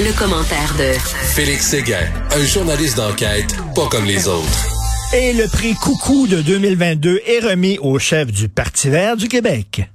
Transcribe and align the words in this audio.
le 0.00 0.16
commentaire 0.16 0.72
de 0.78 0.92
Félix 1.34 1.70
Séguin, 1.70 2.06
un 2.30 2.44
journaliste 2.44 2.96
d'enquête 2.96 3.56
pas 3.74 3.88
comme 3.88 4.04
les 4.04 4.28
autres. 4.28 5.12
Et 5.12 5.32
le 5.32 5.48
prix 5.48 5.74
Coucou 5.74 6.28
de 6.28 6.40
2022 6.40 7.20
est 7.26 7.40
remis 7.40 7.78
au 7.78 7.98
chef 7.98 8.30
du 8.30 8.48
Parti 8.48 8.90
vert 8.90 9.16
du 9.16 9.26
Québec. 9.26 9.90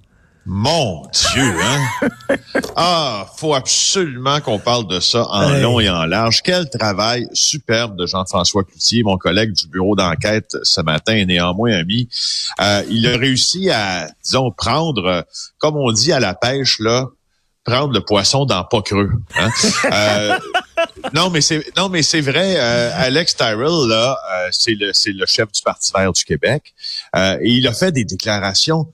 Mon 0.45 1.03
Dieu, 1.13 1.53
hein? 1.61 2.09
ah, 2.75 3.27
faut 3.37 3.53
absolument 3.53 4.41
qu'on 4.41 4.59
parle 4.59 4.87
de 4.87 4.99
ça 4.99 5.25
en 5.29 5.49
long 5.59 5.79
et 5.79 5.89
en 5.89 6.03
large. 6.03 6.41
Quel 6.43 6.69
travail 6.69 7.25
superbe 7.31 7.95
de 7.95 8.05
Jean-François 8.05 8.65
Cloutier, 8.65 9.03
mon 9.03 9.17
collègue 9.17 9.53
du 9.53 9.67
bureau 9.67 9.95
d'enquête 9.95 10.57
ce 10.63 10.81
matin 10.81 11.15
et 11.15 11.25
néanmoins 11.25 11.71
ami. 11.77 12.09
Euh, 12.59 12.83
il 12.89 13.07
a 13.07 13.15
réussi 13.15 13.69
à, 13.69 14.09
disons, 14.21 14.51
prendre, 14.51 15.25
comme 15.59 15.77
on 15.77 15.93
dit 15.93 16.11
à 16.11 16.19
la 16.19 16.33
pêche, 16.33 16.79
là, 16.79 17.07
prendre 17.63 17.93
le 17.93 18.01
poisson 18.01 18.45
dans 18.45 18.63
pas 18.63 18.81
creux. 18.81 19.11
Hein? 19.35 19.49
Euh, 19.91 20.37
non, 21.13 21.29
mais 21.29 21.41
c'est 21.41 21.63
non, 21.77 21.87
mais 21.87 22.03
c'est 22.03 22.21
vrai. 22.21 22.55
Euh, 22.57 22.89
Alex 22.95 23.35
Tyrell 23.35 23.87
là, 23.87 24.17
c'est 24.51 24.73
le 24.73 24.91
c'est 24.93 25.11
le 25.11 25.25
chef 25.25 25.51
du 25.51 25.61
Parti 25.61 25.91
Vert 25.95 26.11
du 26.11 26.23
Québec, 26.23 26.73
et 27.15 27.37
il 27.43 27.67
a 27.67 27.73
fait 27.73 27.91
des 27.91 28.05
déclarations 28.05 28.87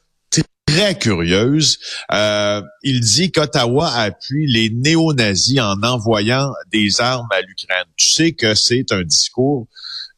très 0.69 0.97
curieuse. 0.97 1.79
Euh, 2.11 2.61
il 2.83 2.99
dit 3.01 3.31
qu'Ottawa 3.31 3.91
appuie 3.91 4.47
les 4.47 4.69
néo-nazis 4.69 5.59
en 5.59 5.81
envoyant 5.83 6.51
des 6.71 7.01
armes 7.01 7.27
à 7.31 7.41
l'Ukraine. 7.41 7.85
Tu 7.97 8.09
sais 8.09 8.31
que 8.33 8.55
c'est 8.55 8.91
un 8.91 9.03
discours 9.03 9.67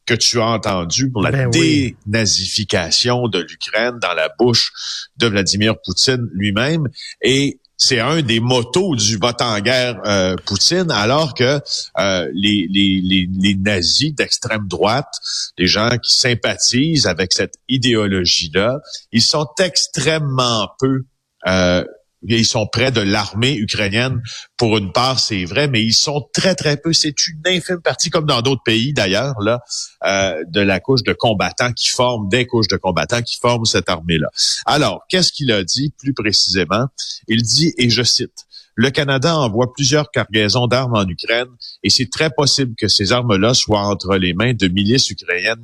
que 0.04 0.14
tu 0.14 0.40
as 0.40 0.46
entendu 0.46 1.10
pour 1.10 1.22
la 1.22 1.30
ben 1.30 1.50
dénazification 1.50 3.28
de 3.28 3.38
l'Ukraine 3.38 3.98
dans 4.00 4.14
la 4.14 4.28
bouche 4.36 4.72
de 5.16 5.28
Vladimir 5.28 5.76
Poutine 5.80 6.28
lui-même. 6.32 6.88
Et 7.22 7.60
c'est 7.82 8.00
un 8.00 8.22
des 8.22 8.40
motos 8.40 8.94
du 8.94 9.16
vote 9.16 9.40
en 9.42 9.58
guerre 9.60 10.00
Poutine, 10.44 10.90
alors 10.90 11.34
que 11.34 11.60
euh, 11.98 12.30
les, 12.34 13.56
nazis 13.58 14.14
d'extrême 14.14 14.66
droite, 14.68 15.12
les 15.58 15.66
gens 15.66 15.98
qui 15.98 16.12
sympathisent 16.12 17.06
avec 17.06 17.32
cette 17.32 17.54
idéologie-là, 17.68 18.80
ils 19.10 19.22
sont 19.22 19.48
extrêmement 19.58 20.68
peu 20.78 21.02
euh, 21.46 21.84
ils 22.28 22.46
sont 22.46 22.66
près 22.66 22.90
de 22.90 23.00
l'armée 23.00 23.56
ukrainienne. 23.56 24.22
Pour 24.56 24.78
une 24.78 24.92
part, 24.92 25.18
c'est 25.18 25.44
vrai, 25.44 25.68
mais 25.68 25.82
ils 25.82 25.94
sont 25.94 26.28
très, 26.32 26.54
très 26.54 26.76
peu. 26.76 26.92
C'est 26.92 27.26
une 27.26 27.42
infime 27.46 27.80
partie, 27.80 28.10
comme 28.10 28.26
dans 28.26 28.42
d'autres 28.42 28.62
pays 28.64 28.92
d'ailleurs, 28.92 29.40
là, 29.40 29.60
euh, 30.04 30.42
de 30.48 30.60
la 30.60 30.80
couche 30.80 31.02
de 31.02 31.12
combattants 31.12 31.72
qui 31.72 31.88
forment, 31.88 32.28
des 32.28 32.46
couches 32.46 32.68
de 32.68 32.76
combattants 32.76 33.22
qui 33.22 33.38
forment 33.38 33.64
cette 33.64 33.88
armée-là. 33.88 34.28
Alors, 34.66 35.02
qu'est-ce 35.08 35.32
qu'il 35.32 35.50
a 35.52 35.64
dit 35.64 35.92
plus 35.98 36.14
précisément? 36.14 36.86
Il 37.28 37.42
dit, 37.42 37.74
et 37.78 37.90
je 37.90 38.02
cite, 38.02 38.46
le 38.74 38.90
Canada 38.90 39.36
envoie 39.36 39.72
plusieurs 39.72 40.10
cargaisons 40.10 40.66
d'armes 40.66 40.94
en 40.94 41.06
Ukraine 41.06 41.48
et 41.82 41.90
c'est 41.90 42.10
très 42.10 42.30
possible 42.30 42.74
que 42.76 42.88
ces 42.88 43.12
armes-là 43.12 43.54
soient 43.54 43.82
entre 43.82 44.16
les 44.16 44.34
mains 44.34 44.54
de 44.54 44.68
milices 44.68 45.10
ukrainiennes 45.10 45.62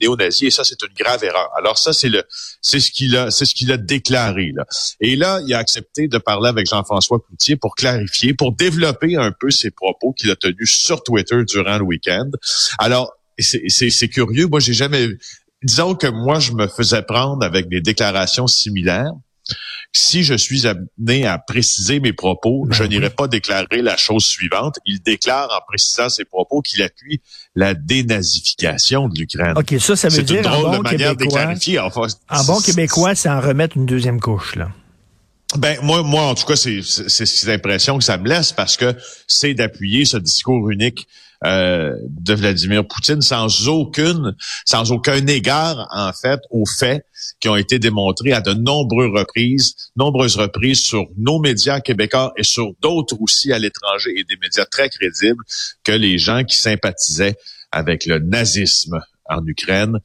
néo-nazis 0.00 0.48
et 0.48 0.50
ça 0.50 0.64
c'est 0.64 0.80
une 0.82 0.94
grave 0.98 1.24
erreur. 1.24 1.48
Alors 1.56 1.78
ça 1.78 1.92
c'est 1.92 2.08
le 2.08 2.22
c'est 2.60 2.80
ce 2.80 2.90
qu'il 2.90 3.16
a 3.16 3.30
c'est 3.30 3.44
ce 3.44 3.54
qu'il 3.54 3.72
a 3.72 3.76
déclaré 3.76 4.52
là. 4.54 4.64
Et 5.00 5.16
là, 5.16 5.40
il 5.46 5.54
a 5.54 5.58
accepté 5.58 6.08
de 6.08 6.18
parler 6.18 6.48
avec 6.48 6.66
Jean-François 6.68 7.18
Cloutier 7.20 7.56
pour 7.56 7.74
clarifier, 7.74 8.34
pour 8.34 8.52
développer 8.52 9.16
un 9.16 9.32
peu 9.32 9.50
ses 9.50 9.70
propos 9.70 10.12
qu'il 10.12 10.30
a 10.30 10.36
tenus 10.36 10.70
sur 10.70 11.02
Twitter 11.02 11.44
durant 11.46 11.78
le 11.78 11.84
week-end. 11.84 12.30
Alors 12.78 13.12
c'est 13.38 14.08
curieux, 14.08 14.46
moi 14.46 14.60
j'ai 14.60 14.74
jamais 14.74 15.08
disons 15.62 15.94
que 15.94 16.06
moi 16.06 16.40
je 16.40 16.52
me 16.52 16.66
faisais 16.66 17.02
prendre 17.02 17.44
avec 17.44 17.68
des 17.68 17.80
déclarations 17.80 18.46
similaires 18.46 19.12
si 19.92 20.22
je 20.22 20.34
suis 20.34 20.66
amené 20.66 21.26
à 21.26 21.38
préciser 21.38 22.00
mes 22.00 22.12
propos, 22.12 22.66
ben 22.66 22.74
je 22.74 22.84
n'irai 22.84 23.10
pas 23.10 23.28
déclarer 23.28 23.82
la 23.82 23.96
chose 23.96 24.24
suivante. 24.24 24.76
Il 24.84 25.00
déclare 25.00 25.48
en 25.50 25.64
précisant 25.66 26.08
ses 26.08 26.24
propos 26.24 26.60
qu'il 26.60 26.82
appuie 26.82 27.20
la 27.54 27.74
dénazification 27.74 29.08
de 29.08 29.18
l'Ukraine. 29.18 29.54
OK, 29.56 29.74
ça, 29.78 29.96
ça 29.96 30.08
veut 30.08 30.22
dire 30.22 30.46
en 30.46 30.76
bon 30.76 30.82
québécois, 30.82 31.54
en 32.30 32.44
bon 32.44 32.60
québécois, 32.60 33.14
c'est 33.14 33.28
en 33.28 33.40
remettre 33.40 33.76
une 33.76 33.86
deuxième 33.86 34.20
couche, 34.20 34.56
là. 34.56 34.70
Ben 35.56 35.78
moi, 35.82 36.02
moi 36.02 36.24
en 36.24 36.34
tout 36.34 36.44
cas, 36.44 36.56
c'est 36.56 36.82
c'est 36.82 37.46
l'impression 37.46 37.96
que 37.96 38.04
ça 38.04 38.18
me 38.18 38.28
laisse 38.28 38.52
parce 38.52 38.76
que 38.76 38.94
c'est 39.26 39.54
d'appuyer 39.54 40.04
ce 40.04 40.18
discours 40.18 40.68
unique 40.70 41.08
euh, 41.44 41.94
de 42.02 42.34
Vladimir 42.34 42.86
Poutine 42.86 43.22
sans 43.22 43.68
aucune, 43.68 44.34
sans 44.64 44.90
aucun 44.90 45.24
égard 45.28 45.88
en 45.92 46.12
fait 46.12 46.40
aux 46.50 46.66
faits 46.66 47.06
qui 47.38 47.48
ont 47.48 47.56
été 47.56 47.78
démontrés 47.78 48.32
à 48.32 48.40
de 48.40 48.52
nombreuses 48.52 49.12
reprises, 49.14 49.74
nombreuses 49.96 50.36
reprises 50.36 50.80
sur 50.80 51.06
nos 51.16 51.38
médias 51.38 51.80
québécois 51.80 52.32
et 52.36 52.42
sur 52.42 52.72
d'autres 52.82 53.16
aussi 53.20 53.52
à 53.52 53.58
l'étranger 53.58 54.10
et 54.16 54.24
des 54.24 54.36
médias 54.42 54.66
très 54.66 54.88
crédibles 54.90 55.44
que 55.84 55.92
les 55.92 56.18
gens 56.18 56.42
qui 56.42 56.56
sympathisaient 56.56 57.36
avec 57.70 58.04
le 58.04 58.18
nazisme 58.18 59.00
en 59.28 59.44
Ukraine 59.46 59.98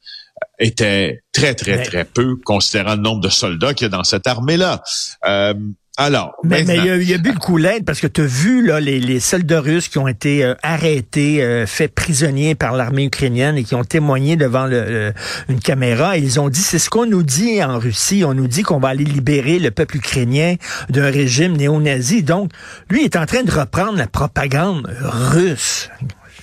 était 0.58 1.22
très, 1.32 1.54
très, 1.54 1.82
très 1.82 2.04
peu, 2.04 2.36
considérant 2.36 2.96
le 2.96 3.02
nombre 3.02 3.20
de 3.20 3.28
soldats 3.28 3.74
qu'il 3.74 3.86
y 3.86 3.88
a 3.88 3.96
dans 3.96 4.04
cette 4.04 4.26
armée-là. 4.26 4.82
Euh, 5.26 5.54
alors, 5.96 6.34
mais, 6.42 6.62
il 6.62 6.84
y, 6.84 6.90
a, 6.90 6.96
il 6.96 7.08
y 7.08 7.14
a 7.14 7.18
bu 7.18 7.30
le 7.30 7.38
coup 7.38 7.56
parce 7.86 8.00
que 8.00 8.08
tu 8.08 8.22
as 8.22 8.26
vu 8.26 8.66
là, 8.66 8.80
les, 8.80 8.98
les, 8.98 9.20
soldats 9.20 9.60
russes 9.60 9.86
qui 9.86 9.98
ont 9.98 10.08
été 10.08 10.44
euh, 10.44 10.56
arrêtés, 10.64 11.40
euh, 11.40 11.68
faits 11.68 11.94
prisonniers 11.94 12.56
par 12.56 12.72
l'armée 12.72 13.04
ukrainienne 13.04 13.56
et 13.56 13.62
qui 13.62 13.76
ont 13.76 13.84
témoigné 13.84 14.34
devant 14.34 14.66
le, 14.66 15.12
une 15.48 15.60
caméra. 15.60 16.18
Et 16.18 16.20
ils 16.20 16.40
ont 16.40 16.48
dit, 16.48 16.58
c'est 16.58 16.80
ce 16.80 16.90
qu'on 16.90 17.06
nous 17.06 17.22
dit 17.22 17.62
en 17.62 17.78
Russie. 17.78 18.24
On 18.26 18.34
nous 18.34 18.48
dit 18.48 18.64
qu'on 18.64 18.80
va 18.80 18.88
aller 18.88 19.04
libérer 19.04 19.60
le 19.60 19.70
peuple 19.70 19.98
ukrainien 19.98 20.56
d'un 20.90 21.12
régime 21.12 21.56
néo-nazi. 21.56 22.24
Donc, 22.24 22.50
lui 22.90 23.04
est 23.04 23.14
en 23.14 23.26
train 23.26 23.44
de 23.44 23.52
reprendre 23.52 23.96
la 23.96 24.08
propagande 24.08 24.92
russe. 25.00 25.90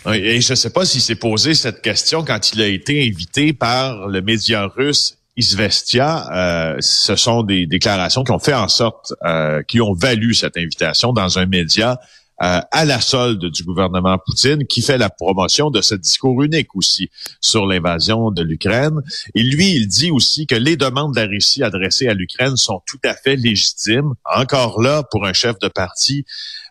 Et 0.07 0.41
je 0.41 0.51
ne 0.51 0.55
sais 0.55 0.71
pas 0.71 0.83
s'il 0.85 1.01
s'est 1.01 1.15
posé 1.15 1.53
cette 1.53 1.81
question 1.81 2.23
quand 2.23 2.53
il 2.53 2.61
a 2.61 2.67
été 2.67 3.07
invité 3.07 3.53
par 3.53 4.07
le 4.07 4.21
média 4.21 4.65
russe 4.65 5.17
Izvestia. 5.37 6.27
Euh, 6.33 6.77
ce 6.79 7.15
sont 7.15 7.43
des 7.43 7.67
déclarations 7.67 8.23
qui 8.23 8.31
ont 8.31 8.39
fait 8.39 8.53
en 8.53 8.67
sorte, 8.67 9.13
euh, 9.23 9.61
qui 9.63 9.79
ont 9.79 9.93
valu 9.93 10.33
cette 10.33 10.57
invitation 10.57 11.13
dans 11.13 11.37
un 11.37 11.45
média 11.45 11.99
euh, 12.41 12.59
à 12.71 12.85
la 12.85 12.99
solde 12.99 13.45
du 13.51 13.63
gouvernement 13.63 14.17
Poutine, 14.17 14.65
qui 14.65 14.81
fait 14.81 14.97
la 14.97 15.11
promotion 15.11 15.69
de 15.69 15.81
ce 15.81 15.93
discours 15.93 16.41
unique 16.41 16.75
aussi 16.75 17.11
sur 17.39 17.67
l'invasion 17.67 18.31
de 18.31 18.41
l'Ukraine. 18.41 18.99
Et 19.35 19.43
lui, 19.43 19.75
il 19.75 19.87
dit 19.87 20.09
aussi 20.09 20.47
que 20.47 20.55
les 20.55 20.75
demandes 20.75 21.13
de 21.13 21.19
la 21.21 21.27
Russie 21.27 21.61
adressées 21.61 22.07
à 22.07 22.15
l'Ukraine 22.15 22.57
sont 22.57 22.81
tout 22.87 22.99
à 23.05 23.13
fait 23.13 23.35
légitimes. 23.35 24.13
Encore 24.25 24.81
là, 24.81 25.03
pour 25.11 25.27
un 25.27 25.33
chef 25.33 25.59
de 25.59 25.67
parti, 25.67 26.25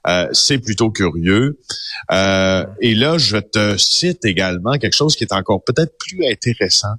euh, 0.07 0.29
c'est 0.33 0.59
plutôt 0.59 0.91
curieux. 0.91 1.59
Euh, 2.11 2.65
et 2.81 2.95
là, 2.95 3.19
je 3.19 3.37
te 3.37 3.77
cite 3.77 4.25
également 4.25 4.73
quelque 4.79 4.95
chose 4.95 5.17
qui 5.17 5.25
est 5.25 5.33
encore 5.33 5.63
peut-être 5.63 5.97
plus 5.99 6.27
intéressant. 6.27 6.95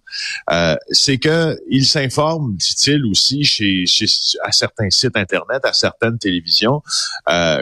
Euh, 0.52 0.76
c'est 0.90 1.18
que 1.18 1.58
il 1.70 1.86
s'informe, 1.86 2.56
dit-il 2.56 3.06
aussi, 3.06 3.44
chez, 3.44 3.86
chez, 3.86 4.06
à 4.44 4.52
certains 4.52 4.90
sites 4.90 5.18
internet, 5.18 5.64
à 5.64 5.74
certaines 5.74 6.18
télévisions, 6.18 6.82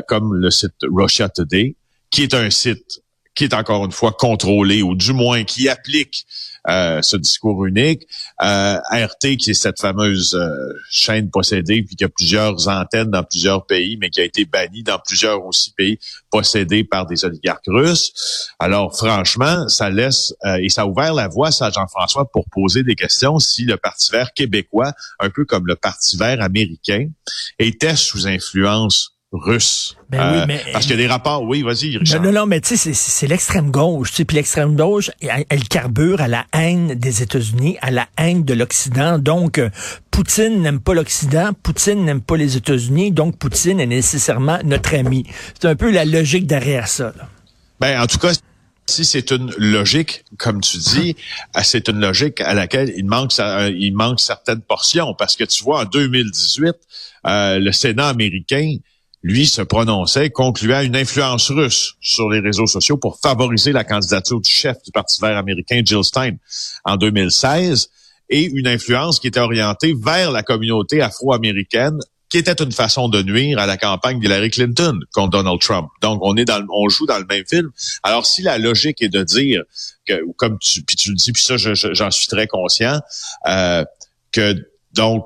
comme 0.08 0.34
le 0.36 0.52
site 0.52 0.74
Russia 0.84 1.30
Today, 1.30 1.76
qui 2.12 2.24
est 2.24 2.34
un 2.34 2.50
site 2.50 3.02
qui 3.36 3.46
est 3.46 3.54
encore 3.54 3.86
une 3.86 3.92
fois 3.92 4.12
contrôlé 4.12 4.82
ou 4.82 4.96
du 4.96 5.14
moins 5.14 5.46
qui 5.46 5.70
applique 5.70 6.26
euh, 6.70 7.02
ce 7.02 7.18
discours 7.18 7.66
unique. 7.66 8.08
Euh, 8.42 8.78
RT, 8.92 9.38
qui 9.38 9.52
est 9.52 9.54
cette 9.54 9.80
fameuse 9.80 10.36
euh, 10.36 10.50
chaîne 10.90 11.30
possédée, 11.30 11.84
puis 11.84 11.96
qui 11.96 12.04
a 12.04 12.10
plusieurs 12.10 12.68
antennes 12.68 13.10
dans 13.10 13.24
plusieurs 13.24 13.66
pays, 13.66 13.98
mais 13.98 14.10
qui 14.10 14.22
a 14.22 14.24
été 14.24 14.46
bannie 14.46 14.84
dans 14.84 15.00
plusieurs 15.00 15.44
aussi 15.46 15.74
pays 15.74 16.00
possédés 16.32 16.84
par 16.84 17.06
des 17.06 17.26
oligarques 17.26 17.68
russes. 17.68 18.52
Alors 18.60 18.96
franchement, 18.96 19.68
ça 19.68 19.90
laisse 19.90 20.34
et 20.60 20.70
ça 20.70 20.84
a 20.84 20.86
ouvert 20.86 21.14
la 21.14 21.28
voie 21.28 21.50
à 21.60 21.72
Jean-François 21.72 22.30
pour 22.32 22.46
poser 22.52 22.84
des 22.84 22.96
questions 22.96 23.40
si 23.40 23.66
le 23.66 23.78
Parti 23.78 24.12
vert 24.12 24.34
québécois, 24.34 24.94
un 25.20 25.30
peu 25.30 25.46
comme 25.46 25.66
le 25.66 25.76
Parti 25.76 26.18
vert 26.18 26.42
américain, 26.42 27.08
était 27.58 27.96
sous 27.96 28.28
influence 28.28 29.19
russe. 29.32 29.96
Ben 30.10 30.32
oui, 30.32 30.38
euh, 30.40 30.46
mais, 30.48 30.62
parce 30.74 30.86
qu'il 30.86 30.96
y 30.96 31.00
a 31.00 31.04
des 31.04 31.08
rapports, 31.08 31.44
oui, 31.44 31.62
vas-y, 31.62 31.98
Richard. 31.98 32.22
Non, 32.22 32.32
non, 32.32 32.46
mais 32.46 32.62
tu 32.62 32.76
sais, 32.78 32.94
c'est 32.94 33.28
l'extrême 33.28 33.70
gauche, 33.70 34.12
tu 34.12 34.18
sais, 34.18 34.26
puis 34.26 34.38
l'extrême 34.38 34.76
gauche, 34.76 35.12
elle, 35.22 35.68
carbure 35.68 36.22
à 36.22 36.28
la 36.28 36.46
haine 36.54 36.96
des 36.96 37.22
États-Unis, 37.22 37.78
à 37.82 37.92
la 37.92 38.08
haine 38.18 38.44
de 38.44 38.54
l'Occident. 38.54 39.20
Donc, 39.20 39.60
euh, 39.60 39.70
Poutine 40.10 40.62
n'aime 40.62 40.80
pas 40.80 40.94
l'Occident, 40.94 41.52
Poutine 41.62 42.06
n'aime 42.06 42.22
pas 42.22 42.38
les 42.38 42.58
États-Unis, 42.58 43.12
donc 43.12 43.38
Poutine 43.38 43.80
est 43.80 43.86
nécessairement 43.86 44.60
notre 44.64 44.96
ami. 44.96 45.26
C'est 45.60 45.68
un 45.68 45.76
peu 45.76 45.92
la 45.92 46.06
logique 46.06 46.48
derrière 46.48 46.88
ça. 46.88 47.14
Là. 47.16 47.30
Ben, 47.80 48.02
en 48.02 48.08
tout 48.08 48.18
cas, 48.18 48.34
si 48.88 49.06
c'est 49.06 49.32
une 49.32 49.54
logique, 49.58 50.26
comme 50.38 50.60
tu 50.62 50.78
dis, 50.78 51.16
euh, 51.56 51.62
c'est 51.64 51.88
une 51.88 52.00
logique 52.00 52.42
à 52.42 52.56
laquelle 52.56 52.92
il 52.98 53.06
manque, 53.06 53.32
il 53.38 53.94
manque 53.94 54.20
certaines 54.20 54.62
portions. 54.62 55.14
Parce 55.14 55.36
que 55.36 55.44
tu 55.44 55.64
vois, 55.64 55.82
en 55.82 55.86
2018, 55.86 56.74
euh, 57.28 57.60
le 57.60 57.72
Sénat 57.72 58.10
américain 58.10 58.78
lui 59.22 59.46
se 59.46 59.62
prononçait, 59.62 60.30
concluant 60.30 60.82
une 60.82 60.96
influence 60.96 61.52
russe 61.52 61.96
sur 62.02 62.30
les 62.30 62.40
réseaux 62.40 62.68
sociaux 62.68 62.98
pour 62.98 63.20
favoriser 63.20 63.72
la 63.72 63.84
candidature 63.84 64.40
du 64.40 64.50
chef 64.50 64.82
du 64.84 64.92
Parti 64.92 65.20
vert 65.22 65.38
américain, 65.38 65.82
Jill 65.84 66.04
Stein, 66.04 66.38
en 66.86 66.96
2016, 66.96 67.90
et 68.30 68.44
une 68.44 68.68
influence 68.68 69.20
qui 69.20 69.28
était 69.28 69.40
orientée 69.40 69.94
vers 69.94 70.32
la 70.32 70.44
communauté 70.44 71.02
afro-américaine 71.02 72.00
qui 72.30 72.38
était 72.38 72.64
une 72.64 72.72
façon 72.72 73.10
de 73.10 73.24
nuire 73.24 73.58
à 73.58 73.66
la 73.66 73.76
campagne 73.76 74.20
d'Hillary 74.20 74.52
Clinton 74.52 75.00
contre 75.12 75.32
Donald 75.32 75.60
Trump. 75.60 75.90
Donc, 76.02 76.20
on 76.22 76.38
est 76.38 76.46
dans, 76.46 76.64
on 76.70 76.88
joue 76.88 77.08
dans 77.08 77.18
le 77.18 77.26
même 77.26 77.44
film. 77.46 77.72
Alors, 78.04 78.26
si 78.26 78.44
la 78.44 78.60
logique 78.60 79.02
est 79.02 79.10
de 79.10 79.24
dire 79.24 79.64
que, 80.08 80.22
comme 80.38 80.60
tu, 80.60 80.84
puis 80.84 80.96
tu 80.96 81.10
le 81.10 81.16
dis, 81.16 81.32
puis 81.32 81.42
ça, 81.42 81.58
j'en 81.58 82.12
suis 82.12 82.28
très 82.28 82.46
conscient, 82.46 83.00
euh, 83.48 83.84
que 84.32 84.56
donc 84.94 85.26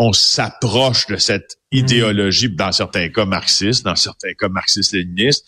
on 0.00 0.14
s'approche 0.14 1.06
de 1.06 1.16
cette 1.16 1.58
hmm. 1.72 1.76
idéologie, 1.76 2.48
dans 2.48 2.72
certains 2.72 3.10
cas 3.10 3.26
marxiste, 3.26 3.84
dans 3.84 3.96
certains 3.96 4.32
cas 4.32 4.48
marxiste-léniniste, 4.48 5.44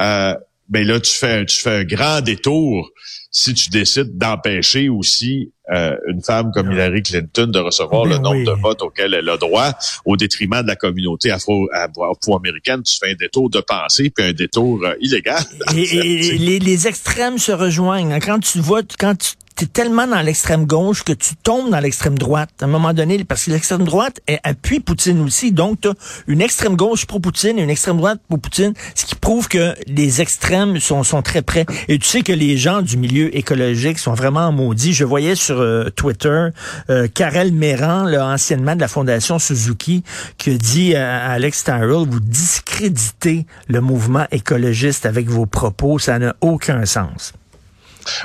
euh, 0.00 0.34
ben 0.68 0.86
là, 0.86 0.98
tu 1.00 1.12
fais, 1.12 1.44
tu 1.44 1.60
fais 1.60 1.78
un 1.78 1.84
grand 1.84 2.20
détour 2.20 2.90
si 3.30 3.52
tu 3.52 3.68
décides 3.68 4.16
d'empêcher 4.16 4.88
aussi 4.88 5.52
euh, 5.72 5.96
une 6.08 6.22
femme 6.22 6.52
comme 6.54 6.72
Hillary 6.72 7.02
Clinton 7.02 7.48
de 7.48 7.58
recevoir 7.58 8.04
le 8.04 8.16
ben 8.16 8.22
nombre 8.22 8.44
de 8.44 8.62
votes 8.62 8.82
auquel 8.82 9.12
elle 9.12 9.28
a 9.28 9.36
droit 9.36 9.72
au 10.04 10.16
détriment 10.16 10.62
de 10.62 10.68
la 10.68 10.76
communauté 10.76 11.30
afro-américaine, 11.30 12.82
tu 12.82 12.96
fais 12.98 13.10
un 13.10 13.14
détour 13.14 13.50
de 13.50 13.60
pensée 13.60 14.10
puis 14.10 14.24
un 14.24 14.32
détour 14.32 14.80
euh, 14.84 14.94
illégal. 15.00 15.42
Et, 15.76 16.38
les, 16.38 16.58
les, 16.58 16.88
extrêmes 16.88 17.38
se 17.38 17.52
rejoignent. 17.52 18.18
Quand 18.20 18.38
tu 18.38 18.60
vois, 18.60 18.82
quand 18.98 19.16
tu 19.16 19.34
es 19.64 19.66
tellement 19.66 20.06
dans 20.06 20.20
l'extrême 20.20 20.66
gauche 20.66 21.02
que 21.02 21.12
tu 21.12 21.34
tombes 21.36 21.70
dans 21.70 21.80
l'extrême 21.80 22.18
droite 22.18 22.50
à 22.60 22.64
un 22.64 22.68
moment 22.68 22.92
donné, 22.92 23.24
parce 23.24 23.44
que 23.44 23.50
l'extrême 23.50 23.84
droite 23.84 24.20
appuie 24.42 24.80
Poutine 24.80 25.20
aussi. 25.20 25.52
Donc, 25.52 25.80
tu 25.80 25.88
une 26.26 26.40
extrême 26.40 26.76
gauche 26.76 27.06
pro 27.06 27.20
Poutine 27.20 27.58
et 27.58 27.62
une 27.62 27.70
extrême 27.70 27.96
droite 27.96 28.20
pro 28.28 28.38
Poutine, 28.38 28.74
ce 28.94 29.04
qui 29.04 29.14
prouve 29.14 29.48
que 29.48 29.74
les 29.86 30.20
extrêmes 30.20 30.78
sont, 30.80 31.02
sont 31.02 31.22
très 31.22 31.42
près. 31.42 31.66
Et 31.88 31.98
tu 31.98 32.06
sais 32.06 32.22
que 32.22 32.32
les 32.32 32.56
gens 32.56 32.82
du 32.82 32.96
milieu 32.96 33.34
écologique 33.36 33.98
sont 33.98 34.14
vraiment 34.14 34.52
maudits. 34.52 34.92
Je 34.92 35.04
voyais 35.04 35.34
sur 35.34 35.60
euh, 35.60 35.88
Twitter 35.90 36.48
euh, 36.90 37.08
Karel 37.12 37.52
Méran, 37.52 38.04
là, 38.04 38.26
anciennement 38.26 38.76
de 38.76 38.80
la 38.80 38.88
Fondation 38.88 39.38
Suzuki, 39.38 40.02
qui 40.38 40.56
dit 40.58 40.94
à 40.94 41.30
Alex 41.30 41.64
Tyrell, 41.64 42.06
vous 42.08 42.20
discréditez 42.20 43.46
le 43.68 43.80
mouvement 43.80 44.26
écologiste 44.30 45.06
avec 45.06 45.28
vos 45.28 45.46
propos, 45.46 45.98
ça 45.98 46.18
n'a 46.18 46.34
aucun 46.40 46.84
sens. 46.84 47.32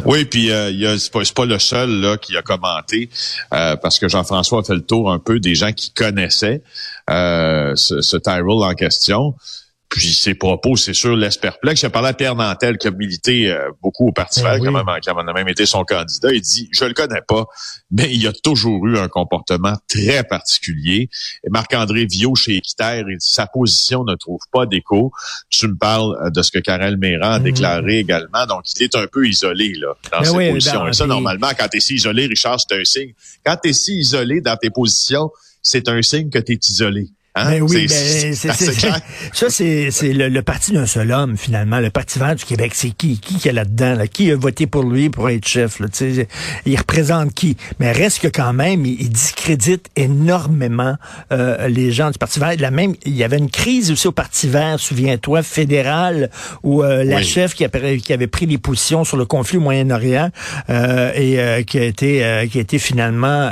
Oui, 0.06 0.26
puis 0.26 0.52
euh, 0.52 0.98
c'est 0.98 1.12
pas, 1.12 1.22
pas, 1.36 1.46
le 1.46 1.60
seul 1.60 1.90
là 2.02 2.18
qui 2.18 2.36
a 2.38 2.42
commenté 2.42 3.10
euh, 3.54 3.76
parce 3.76 4.00
que 4.00 4.08
Jean-François 4.08 4.60
a 4.60 4.64
fait 4.64 4.76
le 4.76 4.82
tour 4.82 5.12
un 5.12 5.20
peu 5.20 5.40
des 5.40 5.56
gens 5.56 5.72
qui 5.72 5.92
connaissaient 5.92 6.62
euh, 7.10 7.76
ce, 7.76 8.02
ce 8.02 8.18
en 8.42 8.74
question. 8.74 9.36
Puis 9.92 10.14
ses 10.14 10.36
propos, 10.36 10.78
c'est 10.78 10.94
sûr, 10.94 11.18
laissent 11.18 11.36
perplexe. 11.36 11.82
J'ai 11.82 11.90
parlé 11.90 12.08
à 12.08 12.14
Pierre 12.14 12.36
Nantel, 12.36 12.78
qui 12.78 12.88
a 12.88 12.92
milité 12.92 13.52
euh, 13.52 13.72
beaucoup 13.82 14.08
au 14.08 14.14
Parti 14.14 14.42
ben 14.42 14.52
vert, 14.52 14.62
qui, 15.02 15.10
a 15.10 15.14
même, 15.14 15.48
été 15.50 15.66
son 15.66 15.84
candidat. 15.84 16.32
Il 16.32 16.40
dit, 16.40 16.70
je 16.72 16.86
le 16.86 16.94
connais 16.94 17.20
pas, 17.28 17.46
mais 17.92 18.10
il 18.10 18.26
a 18.26 18.32
toujours 18.32 18.88
eu 18.88 18.98
un 18.98 19.10
comportement 19.10 19.74
très 19.90 20.24
particulier. 20.24 21.10
Et 21.44 21.50
Marc-André 21.50 22.06
Viau, 22.06 22.36
chez 22.36 22.56
Équiterre, 22.56 23.04
il 23.10 23.18
dit, 23.18 23.28
sa 23.28 23.48
position 23.48 24.06
ne 24.06 24.16
trouve 24.16 24.40
pas 24.54 24.66
d'écho. 24.66 25.12
Tu 25.50 25.68
me 25.68 25.76
parles 25.76 26.16
euh, 26.24 26.30
de 26.30 26.42
ce 26.42 26.52
que 26.52 26.60
Karel 26.60 26.96
Méran 26.96 27.34
a 27.34 27.40
mhm. 27.40 27.44
déclaré 27.44 28.00
également. 28.00 28.46
Donc, 28.48 28.64
il 28.74 28.84
est 28.84 28.96
un 28.96 29.08
peu 29.08 29.28
isolé 29.28 29.74
là 29.74 29.94
dans 30.10 30.20
ben 30.20 30.24
ses 30.24 30.52
positions. 30.52 30.88
Et 30.88 30.94
ça, 30.94 31.06
normalement, 31.06 31.50
quand 31.60 31.68
tu 31.68 31.78
es 31.78 31.80
si 31.82 31.96
isolé, 31.96 32.28
Richard, 32.28 32.62
c'est 32.62 32.80
un 32.80 32.86
signe. 32.86 33.14
Quand 33.46 33.58
tu 33.62 33.72
es 33.72 33.74
si 33.74 33.98
isolé 33.98 34.40
dans 34.40 34.56
tes 34.56 34.70
positions, 34.70 35.32
c'est 35.62 35.90
un 35.90 36.02
signe 36.02 36.30
que 36.30 36.40
tu 36.40 36.54
es 36.54 36.60
isolé. 36.70 37.10
Hein? 37.34 37.52
Ben 37.52 37.62
oui, 37.62 37.88
ben, 37.88 37.90
c'est, 37.90 38.34
ça, 38.34 39.50
c'est, 39.50 39.90
c'est 39.90 40.12
le, 40.12 40.42
parti 40.42 40.74
d'un 40.74 40.86
seul 40.86 41.14
homme, 41.14 41.38
finalement. 41.38 41.80
Le 41.80 41.90
Parti 41.90 42.20
vert 42.20 42.36
du 42.36 42.44
Québec, 42.44 42.74
c'est 42.76 42.90
qui? 42.90 43.20
Qui 43.20 43.38
qui 43.38 43.48
est 43.48 43.54
là-dedans? 43.54 43.96
Là? 43.96 44.08
Qui 44.08 44.32
a 44.32 44.36
voté 44.36 44.68
pour 44.68 44.84
lui 44.84 45.10
pour 45.10 45.30
être 45.30 45.48
chef? 45.48 45.80
Là? 45.80 45.88
Il 46.66 46.78
représente 46.78 47.34
qui? 47.34 47.56
Mais 47.80 47.94
reste 47.94 48.20
que 48.20 48.28
quand 48.28 48.52
même, 48.52 48.86
il, 48.86 49.10
discrédite 49.10 49.88
énormément 49.96 50.98
euh, 51.32 51.70
les 51.70 51.94
gens 51.94 52.12
du 52.12 52.18
Parti 52.18 52.42
vert. 52.42 52.54
La 52.60 52.70
même, 52.70 52.96
il 53.06 53.16
y 53.16 53.24
avait 53.24 53.38
une 53.38 53.50
crise 53.50 53.92
aussi 53.92 54.08
au 54.10 54.12
Parti 54.12 54.50
vert, 54.50 54.78
souviens-toi, 54.78 55.42
fédéral, 55.42 56.32
où 56.64 56.84
euh, 56.84 57.06
la 57.06 57.22
chef 57.22 57.56
qui, 57.56 57.66
qui, 58.00 58.12
avait 58.12 58.28
pris 58.28 58.46
les 58.46 58.58
positions 58.58 59.06
sur 59.06 59.16
le 59.16 59.24
conflit 59.24 59.58
au 59.58 59.62
Moyen-Orient 59.62 60.32
euh, 60.70 61.12
et 61.16 61.64
qui 61.64 61.80
a 61.80 61.84
été 61.84 62.48
qui 62.52 62.58
a 62.58 62.62
été 62.62 62.78
finalement 62.78 63.52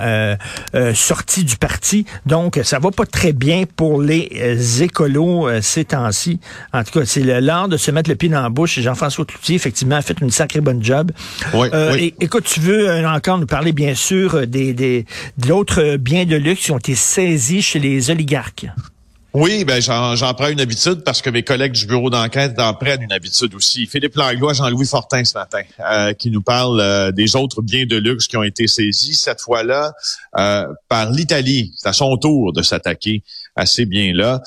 sorti 0.94 1.46
du 1.46 1.56
parti. 1.56 2.06
Donc, 2.26 2.60
ça 2.64 2.80
va 2.80 2.92
pas 2.92 3.06
très 3.06 3.32
bien 3.32 3.64
pour 3.76 4.02
les 4.02 4.30
euh, 4.36 4.84
écolos 4.84 5.48
euh, 5.48 5.62
ces 5.62 5.86
temps-ci. 5.86 6.40
En 6.74 6.84
tout 6.84 7.00
cas, 7.00 7.06
c'est 7.06 7.24
l'art 7.42 7.68
de 7.68 7.78
se 7.78 7.92
mettre 7.92 8.10
le 8.10 8.16
pied 8.16 8.30
dans 8.30 8.42
la 8.42 8.50
bouche. 8.50 8.80
Jean-François 8.80 9.26
Cloutier, 9.26 9.56
effectivement, 9.56 9.96
a 9.96 10.02
fait 10.02 10.20
une 10.22 10.32
sacrée 10.32 10.62
bonne 10.62 10.84
job. 10.84 11.12
Oui, 11.54 11.68
euh, 11.74 11.96
écoute, 12.20 12.46
tu 12.46 12.60
veux 12.60 13.06
encore 13.06 13.38
nous 13.38 13.48
parler, 13.48 13.72
bien 13.72 13.96
sûr, 13.96 14.48
des, 14.48 14.74
des, 14.74 15.06
de 15.38 15.48
l'autre 15.48 15.98
biens 15.98 16.26
de 16.26 16.36
luxe 16.36 16.64
qui 16.64 16.72
ont 16.72 16.78
été 16.78 16.96
saisis 16.96 17.62
chez 17.62 17.80
les 17.80 18.10
oligarques. 18.10 18.68
Oui, 19.34 19.64
ben 19.64 19.80
j'en 19.80 20.34
prends 20.34 20.48
une 20.48 20.60
habitude 20.60 21.04
parce 21.04 21.22
que 21.22 21.30
mes 21.30 21.44
collègues 21.44 21.74
du 21.74 21.86
bureau 21.86 22.10
d'enquête 22.10 22.60
en 22.60 22.74
prennent 22.74 23.04
une 23.04 23.12
habitude 23.12 23.54
aussi. 23.54 23.86
Philippe 23.86 24.16
Langlois, 24.16 24.54
Jean-Louis 24.54 24.88
Fortin 24.88 25.24
ce 25.24 25.36
matin, 25.36 25.62
euh, 25.80 26.14
qui 26.14 26.32
nous 26.32 26.42
parle 26.42 26.82
euh, 26.82 27.12
des 27.12 27.36
autres 27.36 27.62
biens 27.62 27.86
de 27.86 27.96
luxe 27.96 28.28
qui 28.28 28.38
ont 28.38 28.44
été 28.44 28.66
saisis, 28.66 29.14
cette 29.14 29.40
fois-là 29.40 29.94
euh, 30.36 30.66
par 30.88 31.12
l'Italie. 31.12 31.74
C'est 31.78 31.90
à 31.90 31.94
son 31.94 32.18
tour 32.18 32.54
de 32.54 32.64
s'attaquer 32.64 33.22
à 33.60 33.66
ces 33.66 33.86
biens-là. 33.86 34.42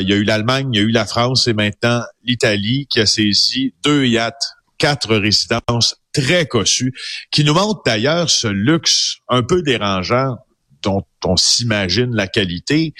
il 0.00 0.08
y 0.08 0.12
a 0.12 0.16
eu 0.16 0.24
l'Allemagne, 0.24 0.70
il 0.72 0.76
y 0.76 0.80
a 0.80 0.86
eu 0.86 0.90
la 0.90 1.04
France 1.04 1.48
et 1.48 1.52
maintenant 1.52 2.02
l'Italie 2.24 2.86
qui 2.88 3.00
a 3.00 3.06
saisi 3.06 3.74
deux 3.84 4.06
yachts, 4.06 4.54
quatre 4.78 5.16
résidences 5.16 5.96
très 6.12 6.46
cossues, 6.46 6.92
qui 7.30 7.44
nous 7.44 7.54
montrent 7.54 7.82
d'ailleurs 7.84 8.30
ce 8.30 8.48
luxe 8.48 9.16
un 9.28 9.42
peu 9.42 9.62
dérangeant 9.62 10.36
dont 10.82 11.04
on 11.24 11.36
s'imagine 11.36 12.14
la 12.14 12.26
qualité, 12.26 12.92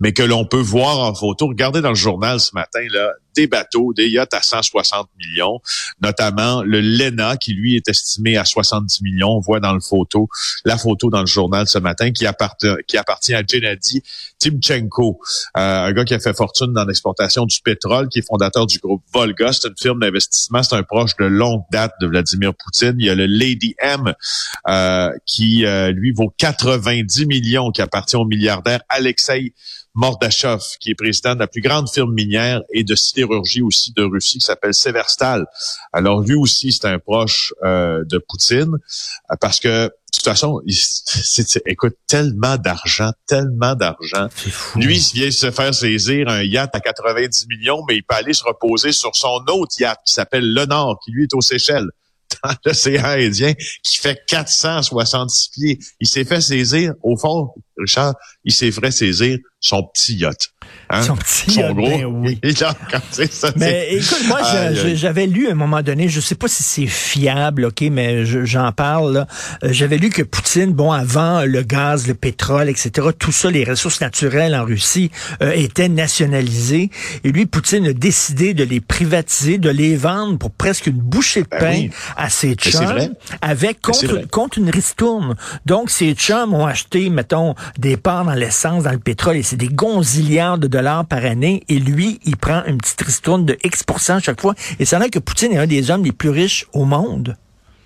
mais 0.00 0.12
que 0.12 0.22
l'on 0.22 0.46
peut 0.46 0.60
voir 0.60 0.98
en 1.00 1.14
photo. 1.14 1.48
Regardez 1.48 1.80
dans 1.80 1.90
le 1.90 1.94
journal 1.94 2.40
ce 2.40 2.50
matin, 2.54 2.80
là, 2.90 3.10
des 3.36 3.46
bateaux, 3.46 3.92
des 3.92 4.08
yachts 4.08 4.34
à 4.34 4.42
160 4.42 5.08
millions, 5.18 5.60
notamment 6.02 6.62
le 6.62 6.80
Lena, 6.80 7.36
qui 7.36 7.52
lui 7.52 7.76
est 7.76 7.88
estimé 7.88 8.36
à 8.36 8.44
70 8.44 9.02
millions. 9.02 9.30
On 9.30 9.40
voit 9.40 9.60
dans 9.60 9.74
le 9.74 9.80
photo, 9.80 10.28
la 10.64 10.76
photo 10.78 11.10
dans 11.10 11.20
le 11.20 11.26
journal 11.26 11.68
ce 11.68 11.78
matin, 11.78 12.10
qui 12.10 12.26
appartient, 12.26 12.66
à 13.34 13.42
Gennady 13.46 14.02
Timchenko, 14.38 15.20
euh, 15.56 15.60
un 15.86 15.92
gars 15.92 16.04
qui 16.04 16.14
a 16.14 16.18
fait 16.18 16.34
fortune 16.34 16.72
dans 16.72 16.84
l'exportation 16.84 17.44
du 17.44 17.60
pétrole, 17.62 18.08
qui 18.08 18.20
est 18.20 18.26
fondateur 18.26 18.66
du 18.66 18.78
groupe 18.78 19.02
Volga. 19.12 19.52
C'est 19.52 19.68
une 19.68 19.76
firme 19.78 20.00
d'investissement, 20.00 20.62
c'est 20.62 20.74
un 20.74 20.82
proche 20.82 21.16
de 21.16 21.26
longue 21.26 21.62
date 21.70 21.92
de 22.00 22.06
Vladimir 22.06 22.52
Poutine. 22.54 22.96
Il 22.98 23.06
y 23.06 23.10
a 23.10 23.14
le 23.14 23.26
Lady 23.26 23.74
M, 23.78 24.14
euh, 24.68 25.10
qui, 25.26 25.66
euh, 25.66 25.92
lui, 25.92 26.12
vaut 26.12 26.32
90 26.38 27.26
millions 27.26 27.70
qui 27.70 27.82
appartient 27.82 28.16
au 28.16 28.24
milliardaire 28.24 28.80
Alexei 28.88 29.52
Mordachov, 29.96 30.62
qui 30.78 30.90
est 30.90 30.94
président 30.94 31.34
de 31.34 31.40
la 31.40 31.46
plus 31.46 31.62
grande 31.62 31.88
firme 31.90 32.12
minière 32.12 32.60
et 32.72 32.84
de 32.84 32.94
sidérurgie 32.94 33.62
aussi 33.62 33.92
de 33.92 34.02
Russie, 34.02 34.38
qui 34.38 34.46
s'appelle 34.46 34.74
Severstal. 34.74 35.46
Alors 35.92 36.20
lui 36.20 36.34
aussi, 36.34 36.70
c'est 36.70 36.86
un 36.86 36.98
proche 36.98 37.54
euh, 37.64 38.04
de 38.04 38.18
Poutine, 38.18 38.74
euh, 39.30 39.36
parce 39.40 39.58
que 39.58 39.86
de 39.86 39.92
toute 40.12 40.24
façon, 40.24 40.60
il, 40.66 40.76
écoute, 41.66 41.96
tellement 42.06 42.56
d'argent, 42.56 43.10
tellement 43.26 43.74
d'argent. 43.74 44.28
Lui, 44.76 44.98
il 44.98 45.20
vient 45.20 45.30
se 45.30 45.50
faire 45.50 45.74
saisir 45.74 46.28
un 46.28 46.42
yacht 46.42 46.74
à 46.74 46.80
90 46.80 47.46
millions, 47.48 47.82
mais 47.88 47.96
il 47.96 48.02
peut 48.02 48.14
aller 48.16 48.34
se 48.34 48.44
reposer 48.44 48.92
sur 48.92 49.14
son 49.16 49.44
autre 49.48 49.74
yacht 49.80 49.98
qui 50.06 50.12
s'appelle 50.12 50.52
Le 50.52 50.66
Nord, 50.66 51.00
qui 51.04 51.10
lui 51.10 51.24
est 51.24 51.34
aux 51.34 51.40
Seychelles 51.40 51.88
dans 52.44 52.54
l'océan 52.64 53.04
Indien 53.04 53.54
qui 53.82 53.98
fait 53.98 54.18
466 54.26 55.48
pieds. 55.50 55.78
Il 56.00 56.08
s'est 56.08 56.24
fait 56.24 56.40
saisir, 56.40 56.94
au 57.02 57.16
fond, 57.16 57.52
Richard, 57.78 58.14
il 58.44 58.52
s'est 58.52 58.70
fait 58.70 58.90
saisir 58.90 59.38
son 59.60 59.82
petit 59.82 60.14
yacht. 60.16 60.50
Hein? 60.88 61.02
Son 61.02 61.16
petit 61.16 61.50
son 61.50 61.72
gros. 61.72 61.88
Ben 61.88 62.04
oui. 62.04 62.38
ça, 63.30 63.52
mais 63.56 63.88
écoute, 63.90 64.24
moi, 64.28 64.40
j'avais 64.94 65.26
lu 65.26 65.48
à 65.48 65.52
un 65.52 65.54
moment 65.54 65.82
donné, 65.82 66.08
je 66.08 66.20
sais 66.20 66.36
pas 66.36 66.46
si 66.46 66.62
c'est 66.62 66.86
fiable, 66.86 67.66
ok, 67.66 67.82
mais 67.90 68.24
j'en 68.24 68.70
parle. 68.72 69.26
Euh, 69.64 69.68
j'avais 69.72 69.98
lu 69.98 70.10
que 70.10 70.22
Poutine, 70.22 70.72
bon, 70.72 70.92
avant 70.92 71.44
le 71.44 71.62
gaz, 71.62 72.06
le 72.06 72.14
pétrole, 72.14 72.68
etc., 72.68 73.08
tout 73.18 73.32
ça, 73.32 73.50
les 73.50 73.64
ressources 73.64 74.00
naturelles 74.00 74.54
en 74.54 74.64
Russie 74.64 75.10
euh, 75.42 75.50
étaient 75.52 75.88
nationalisées. 75.88 76.90
Et 77.24 77.32
lui, 77.32 77.46
Poutine 77.46 77.86
a 77.86 77.92
décidé 77.92 78.54
de 78.54 78.62
les 78.62 78.80
privatiser, 78.80 79.58
de 79.58 79.70
les 79.70 79.96
vendre 79.96 80.38
pour 80.38 80.52
presque 80.52 80.86
une 80.86 80.98
bouchée 80.98 81.42
de 81.42 81.48
ben 81.50 81.58
pain 81.58 81.88
à 82.16 82.30
ses 82.30 82.54
chums, 82.54 83.14
avec 83.40 83.80
contre, 83.80 84.28
contre 84.30 84.58
une 84.58 84.70
ristourne. 84.70 85.36
Donc, 85.64 85.90
ses 85.90 86.14
chums 86.14 86.54
ont 86.54 86.66
acheté, 86.66 87.10
mettons, 87.10 87.54
des 87.78 87.96
parts 87.96 88.24
dans 88.24 88.34
l'essence, 88.34 88.84
dans 88.84 88.92
le 88.92 88.98
pétrole, 88.98 89.36
et 89.36 89.42
c'est 89.42 89.56
des 89.56 89.68
gonzillards 89.68 90.58
de 90.58 90.66
dollars 90.66 91.06
par 91.06 91.24
année. 91.24 91.62
Et 91.68 91.78
lui, 91.78 92.20
il 92.24 92.36
prend 92.36 92.64
une 92.66 92.78
petite 92.78 93.02
ristourne 93.02 93.44
de 93.44 93.56
X 93.64 93.84
chaque 94.22 94.40
fois. 94.40 94.54
Et 94.78 94.84
c'est 94.84 94.98
là 94.98 95.08
que 95.08 95.18
Poutine 95.18 95.52
est 95.52 95.58
un 95.58 95.66
des 95.66 95.90
hommes 95.90 96.04
les 96.04 96.12
plus 96.12 96.30
riches 96.30 96.66
au 96.72 96.84
monde. 96.84 97.36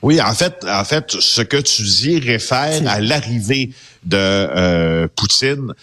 Oui, 0.03 0.21
en 0.21 0.33
fait, 0.33 0.65
en 0.67 0.85
fait, 0.85 1.11
ce 1.11 1.43
que 1.43 1.59
tu 1.59 1.83
dis 1.83 2.19
réfère 2.21 2.81
à 2.87 3.01
l'arrivée 3.01 3.71
de 4.05 4.17
euh, 4.17 5.09
Poutine 5.15 5.75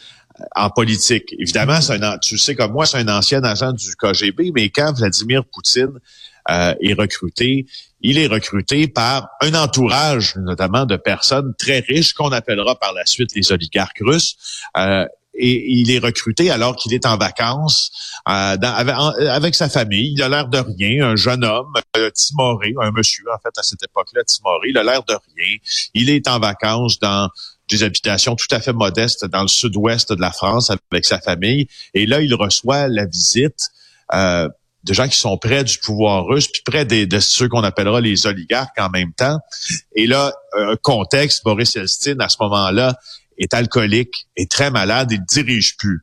en 0.56 0.70
politique. 0.70 1.36
Évidemment, 1.38 1.82
c'est 1.82 2.04
un, 2.04 2.18
tu 2.18 2.38
sais 2.38 2.56
comme 2.56 2.72
moi, 2.72 2.86
c'est 2.86 2.98
un 2.98 3.08
ancien 3.08 3.44
agent 3.44 3.74
du 3.74 3.96
KGB, 3.96 4.51
mais 4.54 4.70
quand 4.70 4.94
Vladimir 4.94 5.44
Poutine 5.46 6.00
euh, 6.50 6.74
est 6.82 6.94
recruté, 6.94 7.66
il 8.01 8.18
est 8.18 8.27
recruté 8.27 8.88
par 8.88 9.30
un 9.42 9.54
entourage, 9.54 10.36
notamment 10.38 10.86
de 10.86 10.96
personnes 10.96 11.54
très 11.58 11.80
riches 11.80 12.13
qu'on 12.13 12.32
appellera 12.32 12.77
par 12.80 12.94
la 12.94 13.06
suite 13.06 13.36
les 13.36 13.51
oligarques 13.51 14.01
russes. 14.01 14.36
Euh, 14.77 15.06
et 15.38 15.72
il 15.72 15.92
est 15.92 16.00
recruté 16.00 16.50
alors 16.50 16.75
qu'il 16.75 16.94
est 16.94 17.06
en 17.06 17.18
vacances 17.18 17.92
euh, 18.27 18.58
avec, 18.60 19.56
sa 19.56 19.70
famille. 19.70 20.13
Il 20.13 20.24
a 20.24 20.30
l'air 20.30 20.48
de 20.48 20.58
rien, 20.58 21.10
un 21.10 21.16
jeune 21.16 21.46
homme, 21.46 21.74
euh, 21.96 22.10
timoré, 22.10 22.74
un 22.82 22.92
monsieur 22.92 23.24
en 23.34 23.38
fait 23.38 23.58
à 23.58 23.63
cette 23.63 23.84
époque-là, 23.84 24.24
timoré, 24.24 24.70
il 24.70 24.77
a 24.77 24.84
l'air 24.84 25.04
de 25.04 25.13
rien. 25.13 25.58
Il 25.94 26.10
est 26.10 26.27
en 26.27 26.39
vacances 26.39 27.00
dans 27.00 27.30
des 27.70 27.84
habitations 27.84 28.36
tout 28.36 28.48
à 28.51 28.60
fait 28.60 28.74
modestes 28.74 29.25
dans 29.25 29.42
le 29.42 29.48
sud-ouest 29.48 30.12
de 30.12 30.22
la 30.22 30.32
France 30.32 30.72
avec 30.72 31.06
sa 31.06 31.20
famille. 31.20 31.68
Et 31.94 32.06
là, 32.06 32.22
il 32.22 32.34
reçoit 32.34 32.88
la 32.88 33.06
visite 33.06 33.70
euh, 34.13 34.48
de 34.84 34.94
gens 34.94 35.08
qui 35.08 35.18
sont 35.18 35.38
près 35.38 35.64
du 35.64 35.78
pouvoir 35.80 36.26
russe, 36.26 36.48
puis 36.48 36.62
près 36.64 36.86
des, 36.86 37.06
de 37.06 37.20
ceux 37.20 37.50
qu'on 37.50 37.64
appellera 37.64 38.00
les 38.02 38.26
oligarques 38.26 38.78
en 38.80 38.90
même 38.90 39.14
temps. 39.14 39.40
Et 39.96 40.08
là, 40.08 40.34
un 40.54 40.76
contexte, 40.78 41.44
Boris 41.44 41.76
Elstine, 41.76 42.22
à 42.22 42.30
ce 42.30 42.38
moment-là, 42.42 42.98
est 43.38 43.54
alcoolique, 43.54 44.28
est 44.36 44.50
très 44.50 44.72
malade, 44.72 45.12
il 45.12 45.20
ne 45.20 45.26
dirige 45.26 45.78
plus. 45.78 46.02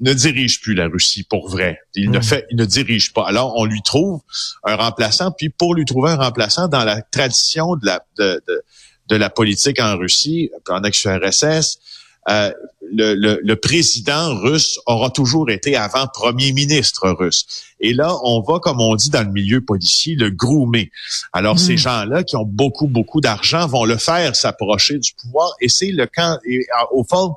Ne 0.00 0.12
dirige 0.12 0.60
plus 0.60 0.74
la 0.74 0.88
Russie 0.88 1.22
pour 1.22 1.48
vrai. 1.48 1.78
Il 1.94 2.10
ne 2.10 2.18
hmm. 2.18 2.22
fait, 2.22 2.46
il 2.50 2.56
ne 2.56 2.64
dirige 2.64 3.12
pas. 3.12 3.26
Alors, 3.26 3.54
on 3.56 3.64
lui 3.64 3.80
trouve 3.82 4.20
un 4.64 4.76
remplaçant, 4.76 5.30
puis 5.30 5.50
pour 5.50 5.74
lui 5.74 5.84
trouver 5.84 6.10
un 6.10 6.16
remplaçant 6.16 6.68
dans 6.68 6.84
la 6.84 7.00
tradition 7.00 7.76
de 7.76 7.86
la, 7.86 8.04
de, 8.18 8.42
de, 8.48 8.62
de 9.08 9.16
la 9.16 9.30
politique 9.30 9.80
en 9.80 9.96
Russie, 9.96 10.50
en 10.68 10.82
ex-URSS, 10.82 11.78
euh, 12.30 12.52
le, 12.92 13.40
le, 13.42 13.56
président 13.56 14.34
russe 14.40 14.78
aura 14.86 15.10
toujours 15.10 15.50
été 15.50 15.76
avant 15.76 16.06
premier 16.06 16.52
ministre 16.52 17.10
russe. 17.10 17.46
Et 17.80 17.92
là, 17.92 18.16
on 18.22 18.40
va, 18.40 18.60
comme 18.60 18.80
on 18.80 18.94
dit 18.94 19.10
dans 19.10 19.22
le 19.22 19.32
milieu 19.32 19.60
policier, 19.60 20.14
le 20.14 20.30
groomer. 20.30 20.90
Alors, 21.32 21.58
ces 21.58 21.74
hmm. 21.74 21.78
gens-là 21.78 22.24
qui 22.24 22.36
ont 22.36 22.44
beaucoup, 22.44 22.86
beaucoup 22.86 23.20
d'argent 23.20 23.66
vont 23.66 23.84
le 23.84 23.96
faire 23.96 24.36
s'approcher 24.36 24.98
du 24.98 25.12
pouvoir. 25.14 25.52
Et 25.60 25.68
c'est 25.68 25.90
le 25.90 26.06
camp, 26.06 26.38
et, 26.46 26.66
au 26.92 27.04
fond, 27.04 27.34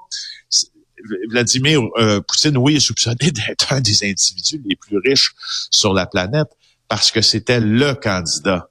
Vladimir 1.29 1.81
euh, 1.97 2.21
Poutine, 2.21 2.57
oui, 2.57 2.75
est 2.75 2.79
soupçonné 2.79 3.15
d'être 3.31 3.73
un 3.73 3.81
des 3.81 4.03
individus 4.03 4.61
les 4.65 4.75
plus 4.75 4.97
riches 4.97 5.33
sur 5.71 5.93
la 5.93 6.05
planète 6.05 6.47
parce 6.87 7.11
que 7.11 7.21
c'était 7.21 7.59
le 7.59 7.93
candidat 7.93 8.69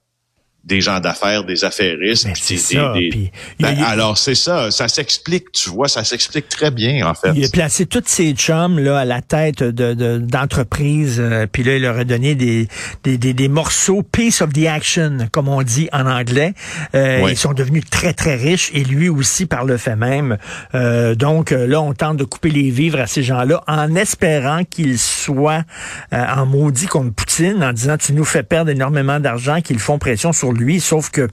des 0.67 0.81
gens 0.81 0.99
d'affaires, 0.99 1.45
des 1.45 1.63
affairistes. 1.63 2.27
Ben, 2.27 2.93
des, 2.93 3.31
ben, 3.59 3.83
alors 3.83 4.17
c'est 4.17 4.35
ça, 4.35 4.69
ça 4.69 4.87
s'explique, 4.89 5.51
tu 5.53 5.69
vois, 5.69 5.87
ça 5.87 6.03
s'explique 6.03 6.49
très 6.49 6.71
bien 6.71 7.07
en 7.07 7.13
fait. 7.13 7.31
Il 7.35 7.45
a 7.45 7.49
placé 7.49 7.85
tous 7.85 8.03
ces 8.05 8.33
chums 8.33 8.77
là 8.77 8.99
à 8.99 9.05
la 9.05 9.21
tête 9.21 9.63
de 9.63 10.17
d'entreprises, 10.17 11.19
euh, 11.19 11.47
puis 11.49 11.63
là 11.63 11.77
il 11.77 11.81
leur 11.81 11.97
a 11.97 12.03
donné 12.03 12.35
des, 12.35 12.67
des, 13.03 13.17
des, 13.17 13.47
morceaux 13.47 14.03
piece 14.03 14.41
of 14.41 14.51
the 14.51 14.65
action, 14.65 15.29
comme 15.31 15.47
on 15.47 15.63
dit 15.63 15.87
en 15.93 16.05
anglais. 16.05 16.53
Euh, 16.95 17.27
Ils 17.29 17.37
sont 17.37 17.53
devenus 17.53 17.85
très 17.89 18.13
très 18.13 18.35
riches 18.35 18.69
et 18.73 18.83
lui 18.83 19.07
aussi 19.07 19.45
par 19.45 19.63
le 19.63 19.77
fait 19.77 19.95
même. 19.95 20.37
Euh, 20.75 21.15
donc 21.15 21.51
euh, 21.53 21.65
là 21.65 21.81
on 21.81 21.93
tente 21.93 22.17
de 22.17 22.25
couper 22.25 22.49
les 22.49 22.69
vivres 22.69 22.99
à 22.99 23.07
ces 23.07 23.23
gens-là 23.23 23.63
en 23.67 23.95
espérant 23.95 24.63
qu'ils 24.65 24.99
soient 24.99 25.63
en 26.11 26.45
maudit 26.45 26.87
comme 26.87 27.13
En 27.39 27.71
disant 27.71 27.97
tu 27.97 28.13
nous 28.13 28.25
fais 28.25 28.41
perdre 28.41 28.71
énormément 28.71 29.19
d'argent, 29.19 29.61
qu'ils 29.61 29.79
font 29.79 29.99
pression 29.99 30.33
sur 30.33 30.51
lui, 30.51 30.79
sauf 30.79 31.11
que 31.11 31.27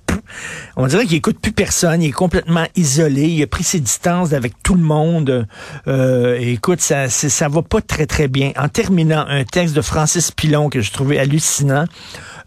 on 0.77 0.87
dirait 0.87 1.07
qu'il 1.07 1.17
écoute 1.17 1.39
plus 1.39 1.53
personne, 1.53 2.03
il 2.03 2.09
est 2.09 2.13
complètement 2.13 2.67
isolé, 2.77 3.29
il 3.29 3.43
a 3.43 3.47
pris 3.47 3.65
ses 3.65 3.81
distances 3.81 4.33
avec 4.33 4.63
tout 4.63 4.75
le 4.75 4.83
monde. 4.83 5.47
Euh, 5.87 6.37
écoute, 6.41 6.81
ça, 6.81 7.09
ça 7.09 7.49
va 7.49 7.63
pas 7.63 7.81
très 7.81 8.07
très 8.07 8.29
bien. 8.29 8.53
En 8.57 8.69
terminant, 8.69 9.25
un 9.29 9.45
texte 9.45 9.75
de 9.75 9.81
Francis 9.81 10.31
Pilon 10.31 10.69
que 10.69 10.81
je 10.81 10.93
trouvais 10.93 11.19
hallucinant. 11.19 11.85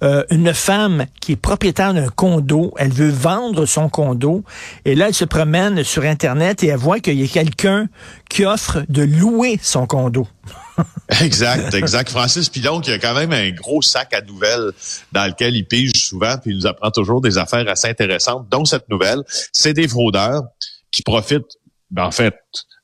Euh, 0.03 0.23
une 0.29 0.53
femme 0.53 1.05
qui 1.21 1.31
est 1.31 1.37
propriétaire 1.37 1.93
d'un 1.93 2.09
condo, 2.09 2.73
elle 2.77 2.91
veut 2.91 3.09
vendre 3.09 3.65
son 3.65 3.89
condo, 3.89 4.43
et 4.85 4.93
là, 4.93 5.07
elle 5.07 5.15
se 5.15 5.25
promène 5.25 5.83
sur 5.83 6.03
Internet 6.03 6.63
et 6.63 6.67
elle 6.67 6.77
voit 6.77 6.99
qu'il 6.99 7.19
y 7.19 7.23
a 7.23 7.27
quelqu'un 7.27 7.87
qui 8.29 8.45
offre 8.45 8.83
de 8.89 9.01
louer 9.01 9.59
son 9.61 9.87
condo. 9.87 10.27
exact, 11.21 11.73
exact. 11.73 12.09
Francis 12.09 12.49
Pilon 12.49 12.81
qui 12.81 12.91
a 12.91 12.99
quand 12.99 13.15
même 13.15 13.31
un 13.31 13.51
gros 13.51 13.81
sac 13.81 14.13
à 14.13 14.21
nouvelles 14.21 14.71
dans 15.11 15.25
lequel 15.25 15.55
il 15.55 15.65
pige 15.65 15.93
souvent, 15.93 16.37
puis 16.37 16.51
il 16.51 16.57
nous 16.57 16.67
apprend 16.67 16.91
toujours 16.91 17.21
des 17.21 17.37
affaires 17.37 17.67
assez 17.67 17.87
intéressantes, 17.87 18.47
dont 18.49 18.65
cette 18.65 18.89
nouvelle. 18.89 19.23
C'est 19.51 19.73
des 19.73 19.87
fraudeurs 19.87 20.43
qui 20.91 21.03
profitent, 21.03 21.57
ben, 21.91 22.05
en 22.05 22.11
fait, 22.11 22.35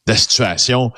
de 0.05 0.11
la 0.11 0.17
situation 0.17 0.91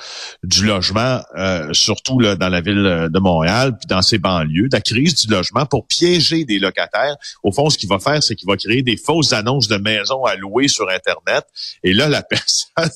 du 0.43 0.65
logement, 0.65 1.21
euh, 1.37 1.71
surtout 1.73 2.19
là, 2.19 2.35
dans 2.35 2.49
la 2.49 2.61
ville 2.61 3.07
de 3.11 3.19
Montréal, 3.19 3.77
puis 3.77 3.85
dans 3.87 4.01
ses 4.01 4.17
banlieues, 4.17 4.67
de 4.67 4.75
la 4.75 4.81
crise 4.81 5.13
du 5.15 5.31
logement 5.31 5.65
pour 5.67 5.85
piéger 5.85 6.43
des 6.43 6.57
locataires. 6.57 7.15
Au 7.43 7.51
fond, 7.51 7.69
ce 7.69 7.77
qu'il 7.77 7.89
va 7.89 7.99
faire, 7.99 8.23
c'est 8.23 8.35
qu'il 8.35 8.47
va 8.47 8.57
créer 8.57 8.81
des 8.81 8.97
fausses 8.97 9.31
annonces 9.31 9.67
de 9.67 9.77
maisons 9.77 10.23
à 10.25 10.35
louer 10.35 10.67
sur 10.67 10.89
Internet. 10.89 11.45
Et 11.83 11.93
là, 11.93 12.09
la 12.09 12.23
personne 12.23 12.89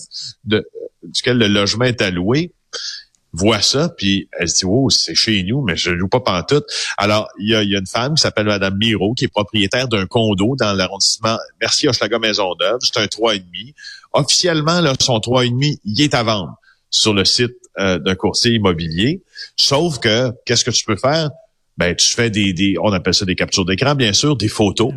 de, 0.45 0.67
duquel 1.03 1.37
le 1.37 1.47
logement 1.47 1.85
est 1.85 2.01
alloué 2.01 2.53
voit 3.31 3.61
ça, 3.61 3.89
puis 3.89 4.27
elle 4.39 4.49
se 4.49 4.57
dit, 4.57 4.65
oh, 4.67 4.89
c'est 4.89 5.15
chez 5.15 5.43
nous, 5.43 5.61
mais 5.61 5.75
je 5.75 5.91
loue 5.91 6.07
pas 6.07 6.19
pantoute. 6.19 6.65
Alors, 6.97 7.27
il 7.39 7.49
y 7.49 7.55
a, 7.55 7.61
une 7.61 7.85
femme 7.85 8.15
qui 8.15 8.21
s'appelle 8.21 8.47
Madame 8.47 8.77
Miro, 8.77 9.13
qui 9.13 9.25
est 9.25 9.29
propriétaire 9.29 9.87
d'un 9.87 10.05
condo 10.07 10.55
dans 10.57 10.73
l'arrondissement 10.73 11.37
Merci-Hochelaga 11.61 12.19
Maisonneuve. 12.19 12.79
C'est 12.81 12.97
un 12.97 13.05
3,5. 13.05 13.73
Officiellement, 14.13 14.81
là, 14.81 14.93
son 14.99 15.19
3,5, 15.19 15.77
il 15.85 16.01
est 16.01 16.13
à 16.13 16.23
vendre 16.23 16.55
sur 16.89 17.13
le 17.13 17.25
site 17.25 17.53
euh, 17.79 17.99
d'un 17.99 18.15
courtier 18.15 18.53
immobilier. 18.53 19.21
Sauf 19.55 19.99
que, 19.99 20.31
qu'est-ce 20.45 20.65
que 20.65 20.71
tu 20.71 20.83
peux 20.85 20.95
faire? 20.95 21.29
Ben, 21.77 21.95
tu 21.95 22.07
fais 22.07 22.29
des, 22.29 22.51
des 22.51 22.75
on 22.81 22.91
appelle 22.91 23.13
ça 23.13 23.25
des 23.25 23.35
captures 23.35 23.63
d'écran, 23.63 23.95
bien 23.95 24.11
sûr, 24.11 24.35
des 24.35 24.49
photos 24.49 24.91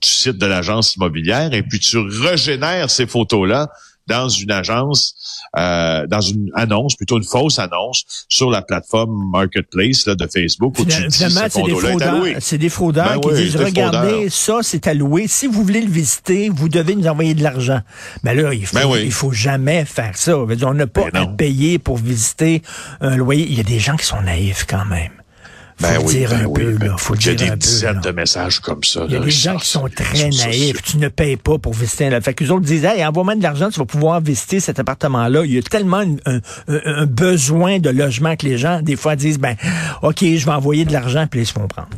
du 0.00 0.08
site 0.08 0.38
de 0.38 0.46
l'agence 0.46 0.94
immobilière, 0.94 1.52
et 1.52 1.62
puis 1.62 1.80
tu 1.80 1.98
régénères 1.98 2.90
ces 2.90 3.06
photos-là 3.06 3.68
dans 4.08 4.28
une 4.28 4.50
agence, 4.50 5.14
euh, 5.56 6.06
dans 6.06 6.20
une 6.20 6.50
annonce, 6.54 6.96
plutôt 6.96 7.18
une 7.18 7.24
fausse 7.24 7.58
annonce 7.58 8.04
sur 8.28 8.50
la 8.50 8.62
plateforme 8.62 9.30
Marketplace 9.30 10.06
là, 10.06 10.14
de 10.14 10.26
Facebook. 10.26 10.78
Où 10.78 10.84
tu 10.84 11.06
dis, 11.06 11.16
c'est 11.18 11.62
des 11.62 11.74
fraudeurs, 11.74 12.24
c'est 12.40 12.58
des 12.58 12.68
fraudeurs 12.68 13.20
ben 13.20 13.30
qui 13.30 13.42
disent, 13.42 13.56
regardez, 13.56 14.30
ça 14.30 14.58
c'est 14.62 14.86
alloué. 14.86 15.26
Si 15.28 15.46
vous 15.46 15.62
voulez 15.62 15.82
le 15.82 15.90
visiter, 15.90 16.48
vous 16.48 16.68
devez 16.68 16.94
nous 16.96 17.06
envoyer 17.06 17.34
de 17.34 17.42
l'argent. 17.42 17.80
Mais 18.22 18.34
ben 18.34 18.44
là, 18.44 18.54
il 18.54 18.66
faut, 18.66 18.76
ben 18.76 18.88
il 18.96 19.12
faut 19.12 19.32
jamais 19.32 19.84
faire 19.84 20.16
ça. 20.16 20.36
On 20.38 20.74
n'a 20.74 20.86
pas 20.86 21.08
à 21.12 21.26
payer 21.26 21.78
pour 21.78 21.98
visiter 21.98 22.62
un 23.00 23.16
loyer. 23.16 23.46
Il 23.48 23.56
y 23.56 23.60
a 23.60 23.64
des 23.64 23.78
gens 23.78 23.96
qui 23.96 24.06
sont 24.06 24.22
naïfs 24.22 24.66
quand 24.68 24.84
même. 24.86 25.17
Ben 25.80 25.94
faut 25.94 26.10
dire 26.10 26.32
un 26.32 26.48
peu, 26.48 26.76
là. 26.78 26.96
Faut 26.96 27.14
il 27.14 27.26
y 27.26 27.30
a 27.30 27.34
des 27.34 27.56
dizaines 27.56 28.00
de 28.00 28.10
messages 28.10 28.60
comme 28.60 28.82
ça. 28.82 29.04
Il 29.06 29.12
y 29.12 29.16
a 29.16 29.20
des 29.20 29.30
gens 29.30 29.56
qui 29.56 29.68
sont 29.68 29.88
très 29.88 30.28
naïfs. 30.28 30.82
Tu 30.82 30.98
ne 30.98 31.08
payes 31.08 31.36
pas 31.36 31.58
pour 31.58 31.74
visiter 31.74 32.06
un 32.06 32.20
Fait 32.20 32.34
qu'eux 32.34 32.48
autres 32.48 32.64
disent, 32.64 32.84
hey, 32.84 33.04
envoie-moi 33.04 33.36
de 33.36 33.42
l'argent, 33.42 33.70
tu 33.70 33.78
vas 33.78 33.86
pouvoir 33.86 34.20
visiter 34.20 34.60
cet 34.60 34.78
appartement-là. 34.78 35.44
Il 35.44 35.52
y 35.52 35.58
a 35.58 35.62
tellement 35.62 36.04
un, 36.26 37.06
besoin 37.06 37.78
de 37.78 37.90
logement 37.90 38.36
que 38.36 38.46
les 38.46 38.58
gens, 38.58 38.82
des 38.82 38.96
fois, 38.96 39.16
disent, 39.16 39.38
ben, 39.38 39.56
OK, 40.02 40.20
je 40.20 40.44
vais 40.44 40.52
envoyer 40.52 40.84
de 40.84 40.92
l'argent, 40.92 41.26
puis 41.30 41.40
ils 41.40 41.46
se 41.46 41.52
font 41.52 41.68
prendre. 41.68 41.88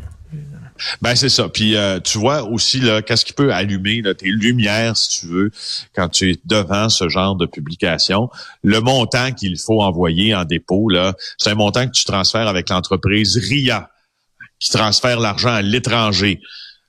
Ben 1.02 1.14
c'est 1.14 1.28
ça. 1.28 1.48
Puis 1.48 1.76
euh, 1.76 2.00
tu 2.00 2.18
vois 2.18 2.42
aussi 2.42 2.80
là, 2.80 3.02
qu'est-ce 3.02 3.24
qui 3.24 3.32
peut 3.32 3.52
allumer 3.52 4.02
là, 4.02 4.14
tes 4.14 4.28
lumières, 4.28 4.96
si 4.96 5.20
tu 5.20 5.26
veux, 5.26 5.50
quand 5.94 6.08
tu 6.08 6.32
es 6.32 6.40
devant 6.44 6.88
ce 6.88 7.08
genre 7.08 7.36
de 7.36 7.46
publication? 7.46 8.28
Le 8.62 8.80
montant 8.80 9.32
qu'il 9.32 9.58
faut 9.58 9.82
envoyer 9.82 10.34
en 10.34 10.44
dépôt 10.44 10.88
là, 10.88 11.14
c'est 11.38 11.50
un 11.50 11.54
montant 11.54 11.86
que 11.86 11.92
tu 11.92 12.04
transfères 12.04 12.48
avec 12.48 12.68
l'entreprise 12.68 13.36
RIA, 13.36 13.90
qui 14.58 14.70
transfère 14.70 15.20
l'argent 15.20 15.52
à 15.52 15.62
l'étranger. 15.62 16.40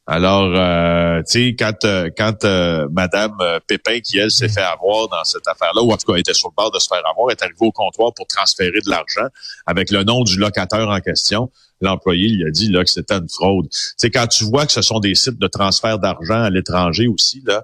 Alors, 0.08 0.52
euh, 0.56 1.20
tu 1.20 1.50
sais, 1.50 1.56
quand 1.58 1.86
euh, 1.86 2.10
quand 2.18 2.44
euh, 2.44 2.88
Madame 2.92 3.38
Pépin, 3.68 4.00
qui 4.00 4.18
elle 4.18 4.32
s'est 4.32 4.50
fait 4.50 4.62
avoir 4.62 5.08
dans 5.08 5.24
cette 5.24 5.48
affaire-là, 5.48 5.82
ou 5.82 5.92
en 5.92 5.98
tout 5.98 6.12
cas 6.12 6.18
était 6.18 6.34
sur 6.34 6.50
le 6.50 6.54
bord 6.58 6.72
de 6.72 6.80
se 6.80 6.88
faire 6.88 7.02
avoir, 7.10 7.30
est 7.32 7.42
arrivée 7.42 7.56
au 7.62 7.72
comptoir 7.72 8.12
pour 8.14 8.26
transférer 8.28 8.82
de 8.84 8.90
l'argent 8.90 9.28
avec 9.66 9.92
le 9.92 10.04
nom 10.04 10.24
du 10.24 10.38
locataire 10.38 10.90
en 10.90 11.00
question. 11.00 11.50
L'employé 11.82 12.30
lui 12.30 12.46
a 12.46 12.52
dit 12.52 12.70
là 12.70 12.84
que 12.84 12.90
c'était 12.90 13.16
une 13.16 13.30
fraude. 13.30 13.68
C'est 13.98 14.10
quand 14.10 14.28
tu 14.28 14.46
vois 14.46 14.66
que 14.66 14.72
ce 14.72 14.82
sont 14.82 15.00
des 15.00 15.16
sites 15.16 15.40
de 15.40 15.48
transfert 15.48 16.00
d'argent 16.00 16.42
à 16.44 16.50
l'étranger 16.50 17.08
aussi 17.08 17.42
là. 17.46 17.64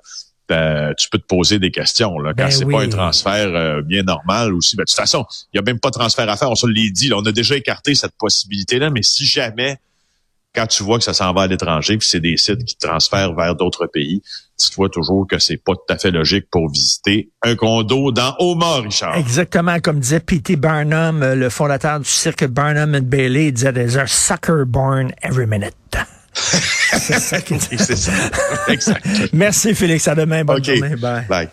Ben, 0.49 0.93
tu 0.97 1.09
peux 1.09 1.17
te 1.17 1.25
poser 1.25 1.59
des 1.59 1.71
questions 1.71 2.19
là 2.19 2.29
quand 2.29 2.45
ben 2.45 2.51
c'est 2.51 2.65
pas 2.65 2.81
un 2.81 2.87
transfert 2.87 3.83
bien 3.83 4.03
normal 4.03 4.53
aussi. 4.53 4.77
Ben, 4.77 4.83
de 4.83 4.87
toute 4.87 4.95
façon, 4.95 5.25
il 5.53 5.57
y 5.57 5.59
a 5.59 5.61
même 5.61 5.79
pas 5.79 5.89
de 5.89 5.95
transfert 5.95 6.29
à 6.29 6.37
faire. 6.37 6.49
On 6.49 6.55
se 6.55 6.67
l'est 6.67 6.89
dit. 6.89 7.11
on 7.13 7.25
a 7.25 7.33
déjà 7.33 7.57
écarté 7.57 7.95
cette 7.95 8.13
possibilité 8.17 8.79
là, 8.79 8.89
mais 8.89 9.03
si 9.03 9.25
jamais 9.25 9.77
quand 10.57 10.65
tu 10.65 10.81
vois 10.81 10.97
que 10.97 11.03
ça 11.03 11.13
s'en 11.13 11.33
va 11.33 11.43
à 11.43 11.47
l'étranger, 11.47 11.97
puis 11.97 12.09
c'est 12.09 12.19
des 12.19 12.35
sites 12.35 12.65
qui 12.65 12.75
transfèrent 12.77 13.35
vers 13.35 13.53
d'autres 13.53 13.85
pays, 13.85 14.23
tu 14.57 14.75
vois 14.75 14.89
toujours 14.89 15.27
que 15.27 15.37
c'est 15.37 15.57
pas 15.57 15.73
tout 15.73 15.93
à 15.93 15.97
fait 15.99 16.09
logique 16.09 16.47
pour 16.49 16.67
visiter 16.71 17.29
un 17.43 17.55
condo 17.55 18.11
dans 18.11 18.35
Omaha, 18.39 18.81
Richard. 18.81 19.15
Exactement, 19.15 19.79
comme 19.79 19.99
disait 19.99 20.19
P.T. 20.19 20.55
Barnum, 20.55 21.21
euh, 21.21 21.35
le 21.35 21.49
fondateur 21.49 21.99
du 21.99 22.09
cirque 22.09 22.45
Barnum 22.47 22.95
and 22.95 23.03
Bailey, 23.03 23.47
il 23.47 23.53
disait 23.53 23.71
There's 23.71 23.97
a 23.97 24.07
sucker 24.07 24.65
born 24.65 25.11
every 25.21 25.45
minute. 25.45 25.75
c'est 26.97 27.19
ça. 27.19 28.11
Exact. 28.67 29.05
Merci 29.33 29.75
Félix, 29.75 30.07
à 30.07 30.15
demain. 30.15 30.43
Bonne 30.43 30.63
journée. 30.63 30.95
Bye. 30.95 31.25
Bye. 31.27 31.49